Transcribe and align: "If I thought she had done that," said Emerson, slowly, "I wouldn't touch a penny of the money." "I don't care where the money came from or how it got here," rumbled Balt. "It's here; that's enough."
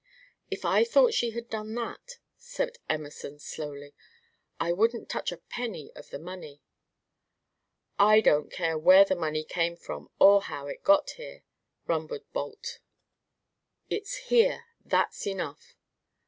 "If 0.49 0.65
I 0.65 0.83
thought 0.83 1.13
she 1.13 1.29
had 1.29 1.47
done 1.47 1.75
that," 1.75 2.17
said 2.35 2.79
Emerson, 2.89 3.37
slowly, 3.37 3.93
"I 4.59 4.71
wouldn't 4.71 5.09
touch 5.09 5.31
a 5.31 5.37
penny 5.37 5.91
of 5.95 6.09
the 6.09 6.17
money." 6.17 6.63
"I 7.99 8.19
don't 8.19 8.51
care 8.51 8.79
where 8.79 9.05
the 9.05 9.15
money 9.15 9.43
came 9.43 9.75
from 9.77 10.09
or 10.17 10.41
how 10.41 10.65
it 10.65 10.81
got 10.83 11.11
here," 11.11 11.43
rumbled 11.85 12.23
Balt. 12.33 12.79
"It's 13.91 14.15
here; 14.31 14.63
that's 14.83 15.27
enough." 15.27 15.75